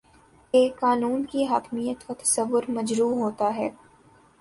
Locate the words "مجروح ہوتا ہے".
2.69-3.69